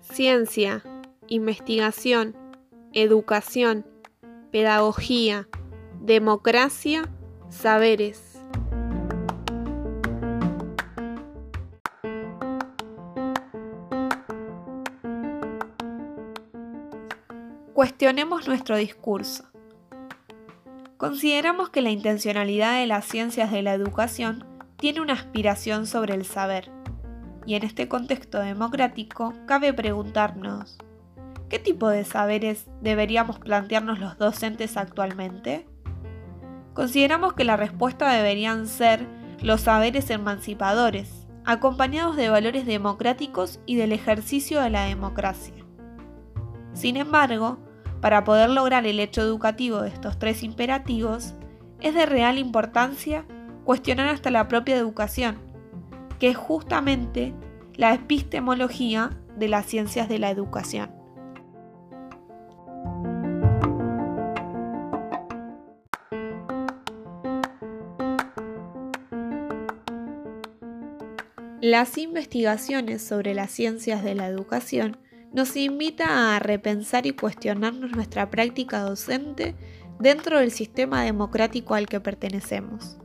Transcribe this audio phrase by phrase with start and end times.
[0.00, 0.82] Ciencia,
[1.28, 2.36] investigación,
[2.92, 3.86] educación,
[4.50, 5.46] pedagogía,
[6.00, 7.08] democracia,
[7.48, 8.42] saberes.
[17.72, 19.49] Cuestionemos nuestro discurso.
[21.00, 24.44] Consideramos que la intencionalidad de las ciencias de la educación
[24.76, 26.70] tiene una aspiración sobre el saber.
[27.46, 30.76] Y en este contexto democrático cabe preguntarnos,
[31.48, 35.66] ¿qué tipo de saberes deberíamos plantearnos los docentes actualmente?
[36.74, 39.06] Consideramos que la respuesta deberían ser
[39.40, 45.64] los saberes emancipadores, acompañados de valores democráticos y del ejercicio de la democracia.
[46.74, 47.58] Sin embargo,
[48.00, 51.34] para poder lograr el hecho educativo de estos tres imperativos,
[51.80, 53.24] es de real importancia
[53.64, 55.38] cuestionar hasta la propia educación,
[56.18, 57.34] que es justamente
[57.74, 60.90] la epistemología de las ciencias de la educación.
[71.62, 74.96] Las investigaciones sobre las ciencias de la educación
[75.32, 79.54] nos invita a repensar y cuestionarnos nuestra práctica docente
[79.98, 82.96] dentro del sistema democrático al que pertenecemos.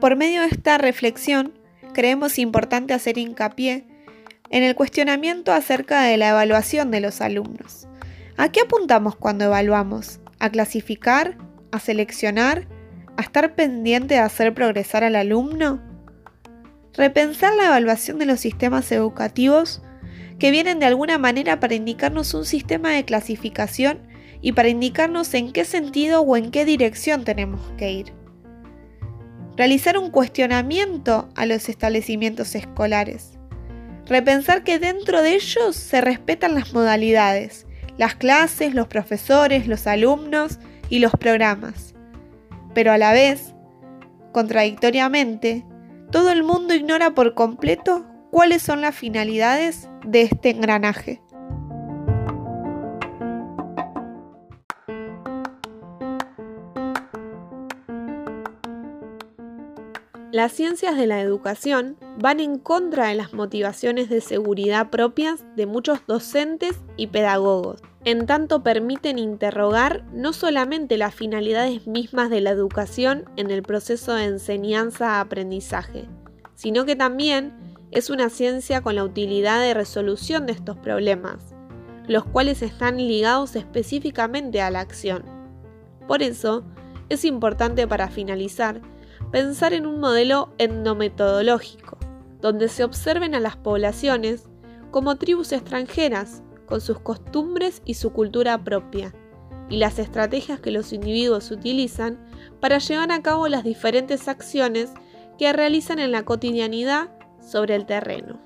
[0.00, 1.52] Por medio de esta reflexión,
[1.92, 3.88] creemos importante hacer hincapié
[4.50, 7.88] en el cuestionamiento acerca de la evaluación de los alumnos.
[8.36, 10.20] ¿A qué apuntamos cuando evaluamos?
[10.38, 11.36] ¿A clasificar?
[11.72, 12.68] ¿A seleccionar?
[13.16, 15.80] A estar pendiente de hacer progresar al alumno?
[16.94, 19.82] Repensar la evaluación de los sistemas educativos
[20.38, 23.98] que vienen de alguna manera para indicarnos un sistema de clasificación
[24.40, 28.12] y para indicarnos en qué sentido o en qué dirección tenemos que ir.
[29.56, 33.38] Realizar un cuestionamiento a los establecimientos escolares.
[34.06, 40.58] Repensar que dentro de ellos se respetan las modalidades, las clases, los profesores, los alumnos
[40.90, 41.95] y los programas
[42.76, 43.54] pero a la vez,
[44.32, 45.64] contradictoriamente,
[46.12, 51.22] todo el mundo ignora por completo cuáles son las finalidades de este engranaje.
[60.32, 65.66] Las ciencias de la educación van en contra de las motivaciones de seguridad propias de
[65.66, 72.50] muchos docentes y pedagogos en tanto permiten interrogar no solamente las finalidades mismas de la
[72.50, 76.04] educación en el proceso de enseñanza-aprendizaje,
[76.54, 77.52] sino que también
[77.90, 81.54] es una ciencia con la utilidad de resolución de estos problemas,
[82.06, 85.24] los cuales están ligados específicamente a la acción.
[86.06, 86.64] Por eso,
[87.08, 88.80] es importante para finalizar
[89.30, 91.98] pensar en un modelo endometodológico,
[92.40, 94.48] donde se observen a las poblaciones
[94.90, 99.14] como tribus extranjeras con sus costumbres y su cultura propia,
[99.68, 102.24] y las estrategias que los individuos utilizan
[102.60, 104.92] para llevar a cabo las diferentes acciones
[105.38, 107.10] que realizan en la cotidianidad
[107.40, 108.45] sobre el terreno.